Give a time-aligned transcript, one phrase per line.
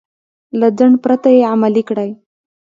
[0.59, 2.09] له ځنډ پرته يې عملي کړئ.